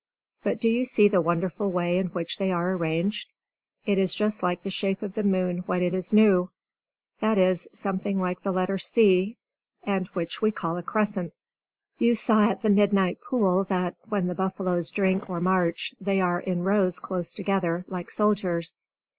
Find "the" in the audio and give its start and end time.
1.09-1.21, 4.63-4.71, 5.13-5.21, 8.41-8.51, 12.63-12.69, 14.25-14.33